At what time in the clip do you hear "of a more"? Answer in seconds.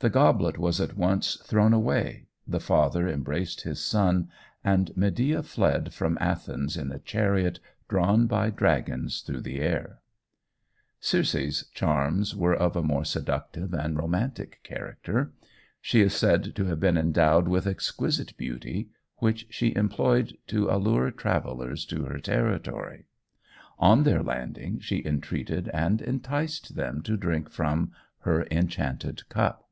12.54-13.06